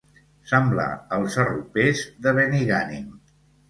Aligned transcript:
Semblar 0.51 0.87
els 1.19 1.39
arropers 1.45 2.05
de 2.27 2.37
Benigànim. 2.43 3.11